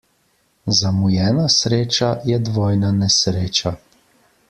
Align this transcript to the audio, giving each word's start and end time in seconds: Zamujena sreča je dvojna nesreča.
Zamujena 0.77 1.45
sreča 1.57 2.09
je 2.33 2.43
dvojna 2.49 2.91
nesreča. 3.01 3.79